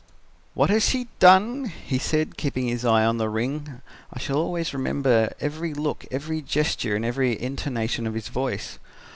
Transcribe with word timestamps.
"'What 0.55 0.71
has 0.71 0.83
she 0.89 1.09
done?' 1.19 1.65
he 1.65 1.99
said, 1.99 2.35
keeping 2.35 2.67
his 2.67 2.83
eye 2.83 3.05
on 3.05 3.19
the 3.19 3.29
ring 3.29 3.83
I 4.11 4.17
shall 4.19 4.37
always 4.37 4.73
remember 4.73 5.31
every 5.39 5.75
look, 5.75 6.07
every 6.09 6.41
gesture, 6.41 6.95
and 6.95 7.05
every 7.05 7.39
intonation 7.39 8.07
of 8.07 8.15
his 8.15 8.27
voice. 8.29 8.79